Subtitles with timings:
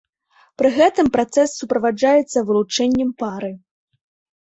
[0.61, 3.51] Пры гэтым працэс суправаджаецца вылучэннем пары.